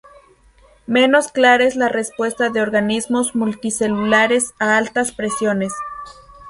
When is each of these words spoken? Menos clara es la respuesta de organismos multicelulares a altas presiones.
Menos 0.87 1.31
clara 1.31 1.63
es 1.63 1.75
la 1.75 1.87
respuesta 1.87 2.49
de 2.49 2.59
organismos 2.61 3.35
multicelulares 3.35 4.55
a 4.59 4.77
altas 4.77 5.11
presiones. 5.11 5.73